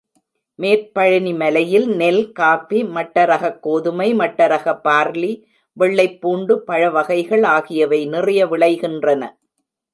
[0.59, 5.43] மேற்பழனிமலையில் நெல், காஃபி, மட்டரகக் கோதுமை, மட்டரகப் பார்லி,
[5.79, 9.37] வெள்ளைப்பூண்டு, பழ வகைகள் ஆகியவை நிறைய விளைகின்றன.